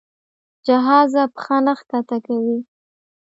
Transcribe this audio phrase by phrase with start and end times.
[0.65, 2.57] جهازه پښه نه ښکته کوي.